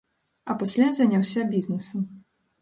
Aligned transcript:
А 0.53 0.55
пасля 0.63 0.87
заняўся 0.99 1.45
бізнесам. 1.53 2.01